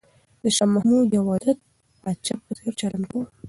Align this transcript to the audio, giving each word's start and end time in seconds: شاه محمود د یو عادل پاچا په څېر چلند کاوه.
شاه 0.57 0.69
محمود 0.75 1.05
د 1.07 1.13
یو 1.17 1.25
عادل 1.31 1.57
پاچا 2.03 2.35
په 2.45 2.51
څېر 2.57 2.73
چلند 2.79 3.05
کاوه. 3.11 3.25